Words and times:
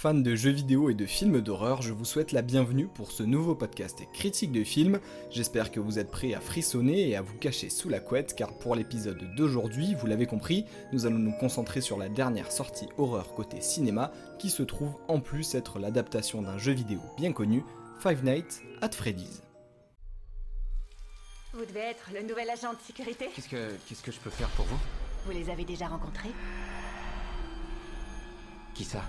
Fans 0.00 0.14
de 0.14 0.34
jeux 0.34 0.50
vidéo 0.50 0.88
et 0.88 0.94
de 0.94 1.04
films 1.04 1.42
d'horreur, 1.42 1.82
je 1.82 1.92
vous 1.92 2.06
souhaite 2.06 2.32
la 2.32 2.40
bienvenue 2.40 2.86
pour 2.86 3.12
ce 3.12 3.22
nouveau 3.22 3.54
podcast 3.54 4.00
critique 4.14 4.50
de 4.50 4.64
films. 4.64 4.98
J'espère 5.30 5.70
que 5.70 5.78
vous 5.78 5.98
êtes 5.98 6.10
prêts 6.10 6.32
à 6.32 6.40
frissonner 6.40 7.10
et 7.10 7.16
à 7.16 7.20
vous 7.20 7.36
cacher 7.36 7.68
sous 7.68 7.90
la 7.90 8.00
couette 8.00 8.34
car 8.34 8.54
pour 8.60 8.74
l'épisode 8.74 9.22
d'aujourd'hui, 9.36 9.94
vous 9.94 10.06
l'avez 10.06 10.24
compris, 10.24 10.64
nous 10.94 11.04
allons 11.04 11.18
nous 11.18 11.36
concentrer 11.36 11.82
sur 11.82 11.98
la 11.98 12.08
dernière 12.08 12.50
sortie 12.50 12.88
horreur 12.96 13.34
côté 13.34 13.60
cinéma 13.60 14.10
qui 14.38 14.48
se 14.48 14.62
trouve 14.62 14.96
en 15.08 15.20
plus 15.20 15.54
être 15.54 15.78
l'adaptation 15.78 16.40
d'un 16.40 16.56
jeu 16.56 16.72
vidéo 16.72 17.00
bien 17.18 17.34
connu, 17.34 17.62
Five 17.98 18.24
Nights 18.24 18.62
at 18.80 18.92
Freddy's. 18.92 19.42
Vous 21.52 21.66
devez 21.66 21.80
être 21.80 22.08
le 22.14 22.26
nouvel 22.26 22.48
agent 22.48 22.72
de 22.72 22.78
sécurité 22.86 23.28
Qu'est-ce 23.36 23.50
que, 23.50 23.76
qu'est-ce 23.86 24.02
que 24.02 24.12
je 24.12 24.20
peux 24.20 24.30
faire 24.30 24.48
pour 24.56 24.64
vous? 24.64 24.78
Vous 25.26 25.32
les 25.32 25.50
avez 25.50 25.66
déjà 25.66 25.88
rencontrés? 25.88 26.30
Qui 28.72 28.84
ça? 28.84 29.02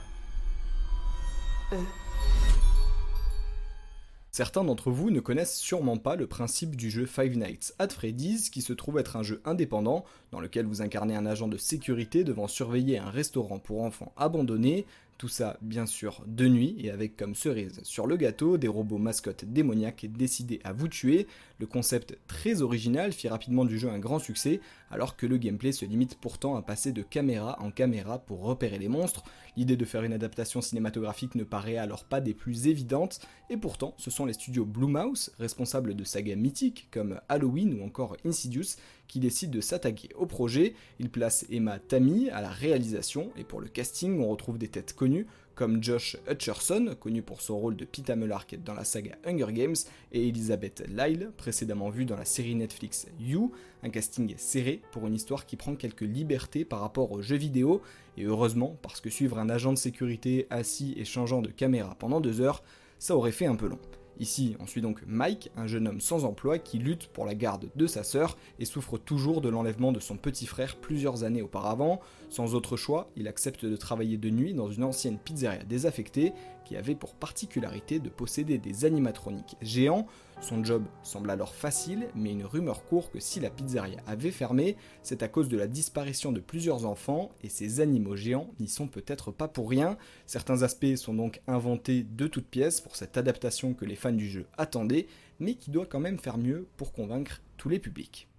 Certains 4.32 4.64
d'entre 4.64 4.92
vous 4.92 5.12
ne 5.12 5.20
connaissent 5.20 5.58
sûrement 5.58 5.98
pas 5.98 6.16
le 6.16 6.26
principe 6.26 6.78
du 6.78 6.90
jeu 6.90 7.06
Five 7.06 7.38
Nights 7.38 7.74
at 7.80 7.90
Freddy's 7.90 8.50
qui 8.50 8.62
se 8.62 8.72
trouve 8.72 8.98
être 8.98 9.18
un 9.18 9.24
jeu 9.24 9.42
indépendant 9.44 10.06
dans 10.32 10.40
lequel 10.40 10.66
vous 10.66 10.82
incarnez 10.82 11.16
un 11.16 11.26
agent 11.26 11.50
de 11.50 11.58
sécurité 11.58 12.24
devant 12.24 12.48
surveiller 12.48 12.98
un 12.98 13.10
restaurant 13.10 13.60
pour 13.60 13.84
enfants 13.84 14.14
abandonné, 14.16 14.86
tout 15.22 15.28
ça 15.28 15.56
bien 15.62 15.86
sûr 15.86 16.24
de 16.26 16.48
nuit 16.48 16.76
et 16.80 16.90
avec 16.90 17.16
comme 17.16 17.36
cerise 17.36 17.80
sur 17.84 18.08
le 18.08 18.18
gâteau 18.18 18.58
des 18.58 18.68
robots 18.68 18.98
mascottes 18.98 19.46
démoniaques 19.46 20.08
décidés 20.10 20.60
à 20.64 20.74
vous 20.74 20.88
tuer. 20.88 21.28
Le 21.60 21.68
concept 21.68 22.18
très 22.26 22.64
original 22.64 23.14
fit 23.14 23.28
rapidement 23.28 23.64
du 23.64 23.78
jeu 23.78 23.88
un 23.88 24.00
grand 24.00 24.18
succès 24.18 24.62
alors 24.90 25.16
que 25.16 25.28
le 25.28 25.38
gameplay 25.38 25.74
se 25.74 25.86
limite 25.86 26.16
pourtant 26.16 26.56
à 26.56 26.64
passer 26.64 26.92
de 26.92 27.04
caméra 27.04 27.56
en 27.62 27.70
caméra 27.70 28.18
pour 28.18 28.42
repérer 28.42 28.80
les 28.80 28.88
monstres. 28.88 29.24
L'idée 29.56 29.78
de 29.78 29.86
faire 29.86 30.02
une 30.02 30.14
adaptation 30.14 30.60
cinématographique 30.60 31.36
ne 31.36 31.44
paraît 31.44 31.78
alors 31.78 32.06
pas 32.06 32.20
des 32.20 32.34
plus 32.34 32.66
évidentes 32.66 33.20
et 33.52 33.58
pourtant 33.58 33.94
ce 33.98 34.10
sont 34.10 34.26
les 34.26 34.34
studios 34.34 34.66
Blumhouse, 34.66 35.32
responsables 35.38 35.94
de 35.94 36.04
sagas 36.04 36.36
mythiques 36.36 36.88
comme 36.90 37.22
Halloween 37.30 37.80
ou 37.80 37.86
encore 37.86 38.18
Insidious, 38.26 38.78
qui 39.12 39.20
décident 39.20 39.52
de 39.52 39.60
s'attaquer 39.60 40.08
au 40.16 40.26
projet. 40.26 40.74
Ils 40.98 41.10
placent 41.10 41.46
Emma 41.52 41.80
Tammy 41.80 42.30
à 42.30 42.42
la 42.42 42.50
réalisation 42.50 43.30
et 43.36 43.44
pour 43.44 43.60
le 43.60 43.68
casting 43.68 44.22
on 44.22 44.30
retrouve 44.30 44.58
des 44.58 44.70
têtes 44.70 44.94
connues 44.94 45.28
comme 45.54 45.84
Josh 45.84 46.16
Hutcherson, 46.30 46.96
connu 46.98 47.22
pour 47.22 47.42
son 47.42 47.60
rôle 47.60 47.76
de 47.76 47.84
Pita 47.84 48.16
Mellark 48.16 48.58
dans 48.64 48.74
la 48.74 48.86
saga 48.86 49.18
Hunger 49.26 49.52
Games, 49.52 49.76
et 50.14 50.30
Elizabeth 50.30 50.82
Lyle, 50.88 51.30
précédemment 51.36 51.90
vue 51.90 52.06
dans 52.06 52.16
la 52.16 52.24
série 52.26 52.56
Netflix 52.56 53.06
You, 53.20 53.52
un 53.84 53.90
casting 53.90 54.34
serré 54.38 54.82
pour 54.94 55.06
une 55.06 55.14
histoire 55.14 55.46
qui 55.46 55.58
prend 55.58 55.76
quelques 55.76 56.02
libertés 56.02 56.64
par 56.64 56.80
rapport 56.80 57.12
aux 57.12 57.22
jeux 57.22 57.36
vidéo, 57.36 57.82
et 58.18 58.24
heureusement 58.24 58.78
parce 58.82 59.02
que 59.02 59.10
suivre 59.10 59.38
un 59.38 59.50
agent 59.50 59.74
de 59.74 59.78
sécurité 59.78 60.48
assis 60.50 60.96
et 60.98 61.06
changeant 61.06 61.42
de 61.42 61.50
caméra 61.50 61.96
pendant 62.00 62.22
deux 62.22 62.40
heures, 62.40 62.64
ça 62.98 63.16
aurait 63.16 63.34
fait 63.34 63.46
un 63.46 63.56
peu 63.56 63.68
long. 63.68 63.80
Ici, 64.22 64.56
on 64.60 64.68
suit 64.68 64.82
donc 64.82 65.02
Mike, 65.08 65.50
un 65.58 65.66
jeune 65.66 65.88
homme 65.88 66.00
sans 66.00 66.26
emploi 66.26 66.60
qui 66.60 66.78
lutte 66.78 67.08
pour 67.08 67.26
la 67.26 67.34
garde 67.34 67.72
de 67.76 67.88
sa 67.88 68.04
sœur 68.04 68.38
et 68.60 68.66
souffre 68.66 69.00
toujours 69.00 69.42
de 69.42 69.50
l'enlèvement 69.50 69.92
de 69.92 70.00
son 70.00 70.16
petit 70.16 70.46
frère 70.46 70.76
plusieurs 70.76 71.24
années 71.24 71.42
auparavant. 71.42 72.00
Sans 72.30 72.54
autre 72.54 72.78
choix, 72.78 73.10
il 73.16 73.28
accepte 73.28 73.66
de 73.66 73.76
travailler 73.76 74.18
de 74.18 74.30
nuit 74.30 74.54
dans 74.54 74.70
une 74.70 74.84
ancienne 74.84 75.18
pizzeria 75.18 75.64
désaffectée 75.64 76.34
qui 76.72 76.78
avait 76.78 76.96
pour 76.96 77.16
particularité 77.16 78.00
de 78.00 78.08
posséder 78.08 78.58
des 78.58 78.86
animatroniques 78.86 79.58
géants. 79.62 80.08
Son 80.40 80.64
job 80.64 80.86
semble 81.04 81.30
alors 81.30 81.54
facile, 81.54 82.08
mais 82.16 82.32
une 82.32 82.46
rumeur 82.46 82.86
court 82.86 83.12
que 83.12 83.20
si 83.20 83.42
la 83.42 83.50
pizzeria 83.50 84.00
avait 84.08 84.32
fermé, 84.32 84.78
c'est 85.04 85.22
à 85.22 85.28
cause 85.28 85.50
de 85.50 85.58
la 85.58 85.68
disparition 85.68 86.32
de 86.32 86.40
plusieurs 86.40 86.86
enfants, 86.86 87.32
et 87.44 87.50
ces 87.50 87.82
animaux 87.82 88.16
géants 88.16 88.52
n'y 88.62 88.70
sont 88.70 88.88
peut-être 88.88 89.32
pas 89.32 89.50
pour 89.50 89.70
rien. 89.70 89.98
Certains 90.26 90.62
aspects 90.62 90.96
sont 90.96 91.14
donc 91.14 91.42
inventés 91.46 92.04
de 92.04 92.28
toutes 92.28 92.48
pièces 92.48 92.80
pour 92.80 92.96
cette 92.96 93.18
adaptation 93.18 93.74
que 93.74 93.84
les 93.84 93.98
fans 93.98 94.14
du 94.14 94.30
jeu 94.30 94.48
attendaient, 94.58 95.08
mais 95.42 95.56
qui 95.56 95.72
doit 95.72 95.86
quand 95.86 96.00
même 96.00 96.20
faire 96.20 96.38
mieux 96.38 96.70
pour 96.78 96.94
convaincre 96.94 97.42
tous 97.58 97.68
les 97.68 97.80
publics. 97.80 98.30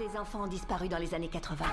Des 0.00 0.18
enfants 0.18 0.42
ont 0.42 0.48
disparu 0.48 0.88
dans 0.88 0.98
les 0.98 1.14
années 1.14 1.30
80. 1.30 1.64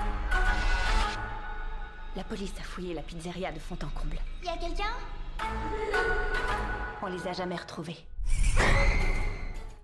La 2.15 2.23
police 2.25 2.53
a 2.59 2.63
fouillé 2.63 2.93
la 2.93 3.01
pizzeria 3.01 3.51
de 3.51 3.57
fond 3.59 3.77
en 3.81 3.99
comble. 3.99 4.19
Y 4.43 4.49
a 4.49 4.57
quelqu'un? 4.57 4.93
On 7.03 7.07
les 7.07 7.27
a 7.27 7.33
jamais 7.33 7.55
retrouvés. 7.55 7.97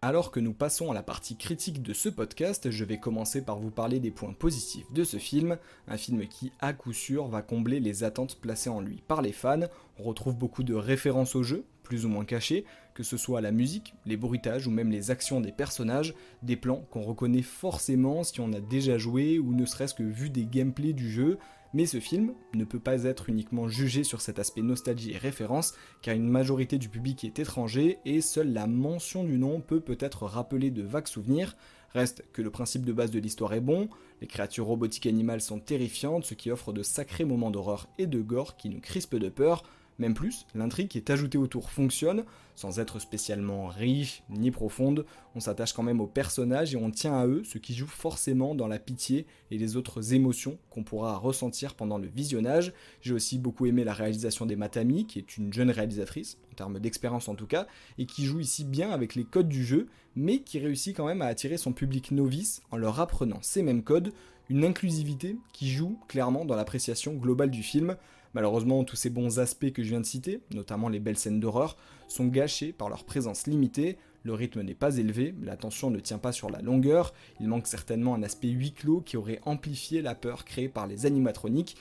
Alors 0.03 0.31
que 0.31 0.39
nous 0.39 0.53
passons 0.53 0.91
à 0.91 0.93
la 0.93 1.01
partie 1.01 1.37
critique 1.37 1.81
de 1.81 1.91
ce 1.91 2.07
podcast, 2.07 2.69
je 2.69 2.85
vais 2.85 2.99
commencer 2.99 3.41
par 3.41 3.57
vous 3.57 3.71
parler 3.71 3.99
des 3.99 4.11
points 4.11 4.33
positifs 4.33 4.85
de 4.93 5.03
ce 5.03 5.17
film, 5.17 5.57
un 5.87 5.97
film 5.97 6.27
qui 6.27 6.51
à 6.59 6.73
coup 6.73 6.93
sûr 6.93 7.27
va 7.27 7.41
combler 7.41 7.79
les 7.79 8.03
attentes 8.03 8.39
placées 8.39 8.69
en 8.69 8.79
lui 8.79 9.01
par 9.07 9.23
les 9.23 9.31
fans. 9.31 9.67
On 9.97 10.03
retrouve 10.03 10.37
beaucoup 10.37 10.61
de 10.61 10.75
références 10.75 11.35
au 11.35 11.41
jeu, 11.41 11.65
plus 11.81 12.05
ou 12.05 12.09
moins 12.09 12.25
cachées, 12.25 12.63
que 12.93 13.01
ce 13.01 13.17
soit 13.17 13.41
la 13.41 13.51
musique, 13.51 13.95
les 14.05 14.17
bruitages 14.17 14.67
ou 14.67 14.71
même 14.71 14.91
les 14.91 15.09
actions 15.09 15.41
des 15.41 15.51
personnages, 15.51 16.13
des 16.43 16.57
plans 16.57 16.85
qu'on 16.91 17.01
reconnaît 17.01 17.41
forcément 17.41 18.23
si 18.23 18.39
on 18.39 18.53
a 18.53 18.59
déjà 18.59 18.97
joué 18.97 19.39
ou 19.39 19.55
ne 19.55 19.65
serait-ce 19.65 19.95
que 19.95 20.03
vu 20.03 20.29
des 20.29 20.45
gameplays 20.45 20.93
du 20.93 21.09
jeu, 21.09 21.39
mais 21.73 21.85
ce 21.85 21.99
film 21.99 22.33
ne 22.53 22.65
peut 22.65 22.79
pas 22.79 23.03
être 23.03 23.29
uniquement 23.29 23.67
jugé 23.67 24.03
sur 24.03 24.21
cet 24.21 24.39
aspect 24.39 24.61
nostalgie 24.61 25.11
et 25.11 25.17
référence, 25.17 25.73
car 26.01 26.15
une 26.15 26.29
majorité 26.29 26.77
du 26.77 26.89
public 26.89 27.23
est 27.23 27.39
étranger 27.39 27.99
et 28.05 28.21
seule 28.21 28.53
la 28.53 28.67
mention 28.67 29.23
du 29.23 29.37
nom 29.37 29.61
peut 29.61 29.81
peut-être 29.81 30.25
rappeler 30.25 30.71
de 30.71 30.83
vagues 30.83 31.07
souvenirs. 31.07 31.55
Reste 31.93 32.23
que 32.33 32.41
le 32.41 32.51
principe 32.51 32.85
de 32.85 32.93
base 32.93 33.11
de 33.11 33.19
l'histoire 33.19 33.53
est 33.53 33.61
bon, 33.61 33.89
les 34.21 34.27
créatures 34.27 34.65
robotiques 34.65 35.05
animales 35.05 35.41
sont 35.41 35.59
terrifiantes, 35.59 36.25
ce 36.25 36.33
qui 36.33 36.51
offre 36.51 36.73
de 36.73 36.83
sacrés 36.83 37.25
moments 37.25 37.51
d'horreur 37.51 37.87
et 37.97 38.07
de 38.07 38.21
gore 38.21 38.57
qui 38.57 38.69
nous 38.69 38.79
crispent 38.79 39.15
de 39.15 39.29
peur, 39.29 39.63
même 39.99 40.13
plus, 40.13 40.45
l'intrigue 40.53 40.89
qui 40.89 40.97
est 40.97 41.09
ajoutée 41.09 41.37
autour 41.37 41.71
fonctionne, 41.71 42.23
sans 42.55 42.79
être 42.79 42.99
spécialement 42.99 43.67
riche 43.67 44.23
ni 44.29 44.51
profonde, 44.51 45.05
on 45.35 45.39
s'attache 45.39 45.73
quand 45.73 45.83
même 45.83 46.01
aux 46.01 46.07
personnages 46.07 46.73
et 46.73 46.77
on 46.77 46.91
tient 46.91 47.15
à 47.15 47.25
eux, 47.27 47.43
ce 47.43 47.57
qui 47.57 47.73
joue 47.73 47.87
forcément 47.87 48.55
dans 48.55 48.67
la 48.67 48.79
pitié 48.79 49.25
et 49.51 49.57
les 49.57 49.75
autres 49.75 50.13
émotions 50.13 50.57
qu'on 50.69 50.83
pourra 50.83 51.17
ressentir 51.17 51.75
pendant 51.75 51.97
le 51.97 52.07
visionnage. 52.07 52.73
J'ai 53.01 53.13
aussi 53.13 53.39
beaucoup 53.39 53.65
aimé 53.65 53.83
la 53.83 53.93
réalisation 53.93 54.45
des 54.45 54.55
Matami, 54.55 55.05
qui 55.05 55.19
est 55.19 55.37
une 55.37 55.51
jeune 55.51 55.71
réalisatrice, 55.71 56.37
en 56.51 56.55
termes 56.55 56.79
d'expérience 56.79 57.27
en 57.27 57.35
tout 57.35 57.47
cas, 57.47 57.67
et 57.97 58.05
qui 58.05 58.25
joue 58.25 58.39
ici 58.39 58.65
bien 58.65 58.91
avec 58.91 59.15
les 59.15 59.23
codes 59.23 59.49
du 59.49 59.63
jeu, 59.63 59.87
mais 60.15 60.39
qui 60.39 60.59
réussit 60.59 60.95
quand 60.95 61.05
même 61.05 61.21
à 61.21 61.27
attirer 61.27 61.57
son 61.57 61.73
public 61.73 62.11
novice 62.11 62.61
en 62.71 62.77
leur 62.77 62.99
apprenant 62.99 63.39
ces 63.41 63.61
mêmes 63.61 63.83
codes, 63.83 64.13
une 64.49 64.65
inclusivité 64.65 65.37
qui 65.53 65.69
joue 65.69 65.99
clairement 66.07 66.45
dans 66.45 66.55
l'appréciation 66.55 67.13
globale 67.13 67.51
du 67.51 67.63
film. 67.63 67.95
Malheureusement, 68.33 68.83
tous 68.83 68.95
ces 68.95 69.09
bons 69.09 69.39
aspects 69.39 69.71
que 69.71 69.83
je 69.83 69.89
viens 69.89 70.01
de 70.01 70.05
citer, 70.05 70.41
notamment 70.53 70.89
les 70.89 70.99
belles 70.99 71.17
scènes 71.17 71.39
d'horreur, 71.39 71.77
sont 72.07 72.27
gâchés 72.27 72.71
par 72.71 72.89
leur 72.89 73.03
présence 73.03 73.47
limitée, 73.47 73.97
le 74.23 74.33
rythme 74.33 74.61
n'est 74.61 74.75
pas 74.75 74.97
élevé, 74.97 75.33
la 75.41 75.55
tension 75.55 75.89
ne 75.89 75.99
tient 75.99 76.17
pas 76.17 76.33
sur 76.33 76.49
la 76.49 76.61
longueur, 76.61 77.13
il 77.39 77.47
manque 77.47 77.67
certainement 77.67 78.13
un 78.13 78.23
aspect 78.23 78.49
huis 78.49 78.73
clos 78.73 79.01
qui 79.01 79.15
aurait 79.15 79.39
amplifié 79.45 80.01
la 80.01 80.15
peur 80.15 80.43
créée 80.43 80.67
par 80.67 80.85
les 80.85 81.05
animatroniques. 81.05 81.77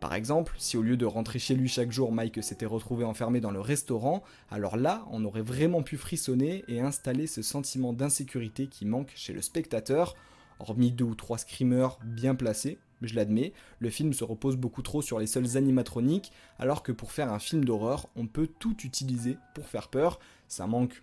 Par 0.00 0.14
exemple, 0.14 0.54
si 0.56 0.78
au 0.78 0.82
lieu 0.82 0.96
de 0.96 1.04
rentrer 1.04 1.38
chez 1.38 1.54
lui 1.54 1.68
chaque 1.68 1.92
jour, 1.92 2.10
Mike 2.10 2.42
s'était 2.42 2.64
retrouvé 2.64 3.04
enfermé 3.04 3.40
dans 3.40 3.50
le 3.50 3.60
restaurant, 3.60 4.22
alors 4.50 4.78
là, 4.78 5.04
on 5.10 5.24
aurait 5.26 5.42
vraiment 5.42 5.82
pu 5.82 5.98
frissonner 5.98 6.64
et 6.68 6.80
installer 6.80 7.26
ce 7.26 7.42
sentiment 7.42 7.92
d'insécurité 7.92 8.66
qui 8.66 8.86
manque 8.86 9.12
chez 9.14 9.34
le 9.34 9.42
spectateur. 9.42 10.16
Hormis 10.60 10.92
deux 10.92 11.04
ou 11.04 11.14
trois 11.14 11.38
screamers 11.38 11.98
bien 12.04 12.34
placés, 12.34 12.78
je 13.02 13.14
l'admets, 13.14 13.52
le 13.78 13.90
film 13.90 14.12
se 14.12 14.24
repose 14.24 14.56
beaucoup 14.56 14.82
trop 14.82 15.02
sur 15.02 15.18
les 15.18 15.26
seuls 15.26 15.56
animatroniques, 15.56 16.32
alors 16.58 16.82
que 16.82 16.92
pour 16.92 17.12
faire 17.12 17.32
un 17.32 17.38
film 17.38 17.64
d'horreur, 17.64 18.08
on 18.14 18.26
peut 18.26 18.48
tout 18.58 18.76
utiliser 18.84 19.38
pour 19.54 19.66
faire 19.66 19.88
peur. 19.88 20.20
Ça 20.48 20.66
manque 20.66 21.02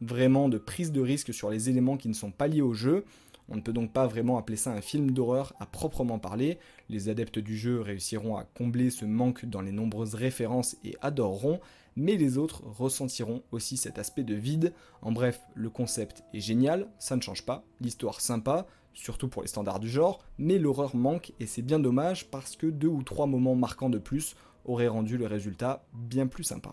vraiment 0.00 0.48
de 0.48 0.58
prise 0.58 0.92
de 0.92 1.00
risque 1.00 1.32
sur 1.32 1.50
les 1.50 1.70
éléments 1.70 1.96
qui 1.96 2.08
ne 2.08 2.14
sont 2.14 2.30
pas 2.30 2.48
liés 2.48 2.62
au 2.62 2.74
jeu. 2.74 3.04
On 3.48 3.56
ne 3.56 3.60
peut 3.60 3.72
donc 3.72 3.92
pas 3.92 4.06
vraiment 4.06 4.38
appeler 4.38 4.56
ça 4.56 4.72
un 4.72 4.80
film 4.80 5.10
d'horreur 5.10 5.54
à 5.58 5.66
proprement 5.66 6.18
parler. 6.18 6.58
Les 6.88 7.08
adeptes 7.08 7.38
du 7.38 7.56
jeu 7.56 7.80
réussiront 7.80 8.36
à 8.36 8.44
combler 8.44 8.90
ce 8.90 9.04
manque 9.04 9.44
dans 9.46 9.62
les 9.62 9.72
nombreuses 9.72 10.14
références 10.14 10.76
et 10.84 10.96
adoreront, 11.00 11.60
mais 11.96 12.16
les 12.16 12.36
autres 12.36 12.62
ressentiront 12.64 13.42
aussi 13.50 13.76
cet 13.76 13.98
aspect 13.98 14.24
de 14.24 14.34
vide. 14.34 14.74
En 15.00 15.12
bref, 15.12 15.40
le 15.54 15.70
concept 15.70 16.22
est 16.34 16.40
génial, 16.40 16.88
ça 16.98 17.16
ne 17.16 17.22
change 17.22 17.44
pas, 17.44 17.64
l'histoire 17.80 18.20
sympa, 18.20 18.66
surtout 18.92 19.28
pour 19.28 19.42
les 19.42 19.48
standards 19.48 19.80
du 19.80 19.88
genre, 19.88 20.20
mais 20.38 20.58
l'horreur 20.58 20.94
manque 20.94 21.32
et 21.40 21.46
c'est 21.46 21.62
bien 21.62 21.78
dommage 21.78 22.30
parce 22.30 22.56
que 22.56 22.66
deux 22.66 22.88
ou 22.88 23.02
trois 23.02 23.26
moments 23.26 23.54
marquants 23.54 23.90
de 23.90 23.98
plus 23.98 24.36
auraient 24.64 24.88
rendu 24.88 25.16
le 25.16 25.26
résultat 25.26 25.86
bien 25.94 26.26
plus 26.26 26.44
sympa. 26.44 26.72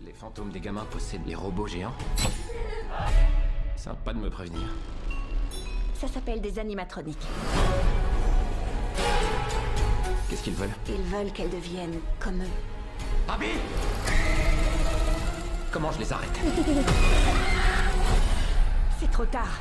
Les 0.00 0.12
fantômes 0.12 0.50
des 0.50 0.60
gamins 0.60 0.86
possèdent 0.90 1.26
les 1.26 1.34
robots 1.34 1.66
géants 1.66 1.94
Sympa 3.76 4.14
de 4.14 4.18
me 4.18 4.30
prévenir. 4.30 4.68
Ça 5.94 6.08
s'appelle 6.08 6.40
des 6.40 6.58
animatroniques. 6.58 7.26
Qu'est-ce 10.28 10.42
qu'ils 10.42 10.54
veulent 10.54 10.74
Ils 10.88 11.02
veulent 11.02 11.32
qu'elles 11.32 11.50
deviennent 11.50 12.00
comme 12.18 12.42
eux. 12.42 12.50
Abby 13.28 13.46
Comment 15.70 15.92
je 15.92 16.00
les 16.00 16.12
arrête 16.12 16.38
C'est 19.00 19.10
trop 19.10 19.24
tard. 19.26 19.60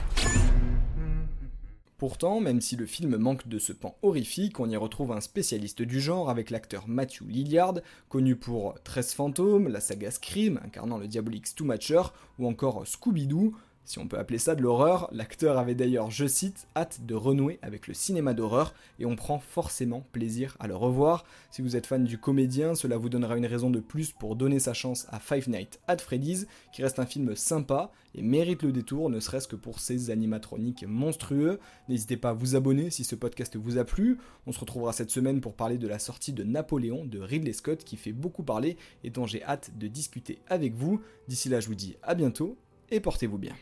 Pourtant, 1.98 2.42
même 2.42 2.60
si 2.60 2.76
le 2.76 2.86
film 2.86 3.16
manque 3.18 3.48
de 3.48 3.60
ce 3.60 3.72
pan 3.72 3.96
horrifique, 4.02 4.60
on 4.60 4.70
y 4.70 4.76
retrouve 4.76 5.14
un 5.14 5.22
spécialiste 5.22 5.82
du 5.82 6.02
genre 6.02 6.30
avec 6.30 6.50
l'acteur 6.50 6.88
Matthew 6.88 7.22
Lilliard, 7.30 7.76
connu 8.10 8.36
pour 8.36 8.76
13 8.84 9.14
fantômes, 9.14 9.70
la 9.70 9.80
saga 9.80 10.12
Scream, 10.12 10.60
incarnant 10.66 10.98
le 10.98 11.08
diabolique 11.08 11.48
Stu 11.48 11.64
Matcher, 11.64 12.02
ou 12.40 12.48
encore 12.48 12.84
Scooby-Doo, 12.86 13.54
si 13.86 14.00
on 14.00 14.08
peut 14.08 14.18
appeler 14.18 14.38
ça 14.38 14.56
de 14.56 14.62
l'horreur, 14.62 15.10
l'acteur 15.12 15.58
avait 15.58 15.76
d'ailleurs, 15.76 16.10
je 16.10 16.26
cite, 16.26 16.68
hâte 16.76 17.06
de 17.06 17.16
renouer 17.16 17.60
avec 17.62 17.88
le 17.88 17.94
cinéma 17.94 18.34
d'horreur 18.34 18.74
et 18.98 19.06
on 19.06 19.18
prend 19.18 19.40
forcément 19.40 20.06
plaisir 20.14 20.56
à 20.60 20.68
le 20.68 20.76
revoir. 20.76 21.26
Si 21.52 21.62
vous 21.62 21.76
êtes 21.76 21.86
fan 21.86 22.06
du 22.06 22.18
comédien, 22.18 22.76
cela 22.76 22.98
vous 22.98 23.10
donnera 23.10 23.36
une 23.38 23.46
raison 23.46 23.70
de 23.70 23.82
plus 23.82 24.12
pour 24.12 24.38
donner 24.38 24.60
sa 24.60 24.74
chance 24.74 25.06
à 25.10 25.20
Five 25.20 25.50
Nights 25.50 25.82
at 25.88 25.98
Freddy's, 25.98 26.48
qui 26.72 26.82
reste 26.82 27.00
un 27.00 27.06
film 27.06 27.36
sympa 27.36 27.92
et 28.16 28.22
mérite 28.22 28.64
le 28.64 28.72
détour, 28.72 29.10
ne 29.10 29.20
serait-ce 29.20 29.50
que 29.50 29.58
pour 29.58 29.80
ses 29.80 30.12
animatroniques 30.12 30.86
monstrueux. 30.88 31.60
N'hésitez 31.90 32.16
pas 32.16 32.30
à 32.30 32.34
vous 32.34 32.56
abonner 32.56 32.90
si 32.90 33.04
ce 33.04 33.16
podcast 33.16 33.58
vous 33.58 33.78
a 33.78 33.84
plu. 33.84 34.18
On 34.48 34.54
se 34.54 34.60
retrouvera 34.60 34.94
cette 34.94 35.12
semaine 35.12 35.42
pour 35.42 35.56
parler 35.56 35.78
de 35.78 35.88
la 35.88 36.00
sortie 36.00 36.32
de 36.32 36.44
Napoléon 36.44 37.04
de 37.04 37.20
Ridley 37.20 37.54
Scott 37.54 37.84
qui 37.84 37.98
fait 37.98 38.14
beaucoup 38.14 38.44
parler 38.44 38.78
et 39.04 39.10
dont 39.10 39.26
j'ai 39.26 39.44
hâte 39.44 39.72
de 39.78 39.88
discuter 39.88 40.40
avec 40.48 40.74
vous. 40.74 41.02
D'ici 41.28 41.50
là, 41.50 41.60
je 41.60 41.68
vous 41.68 41.76
dis 41.76 41.98
à 42.02 42.16
bientôt 42.16 42.58
et 42.90 43.00
portez-vous 43.00 43.38
bien. 43.38 43.54